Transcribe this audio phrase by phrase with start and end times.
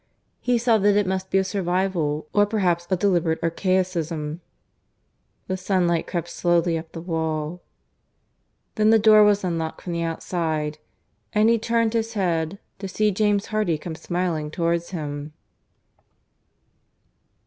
[0.39, 4.39] He saw that it must be a survival, or perhaps a deliberate archaicism....
[5.45, 7.61] The sunlight crept slowly up the wall....
[8.77, 10.79] Then the door was unlocked from the outside,
[11.33, 15.33] and he turned his head, to see James Hardy come smiling towards him.